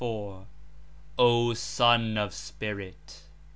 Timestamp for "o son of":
1.19-2.33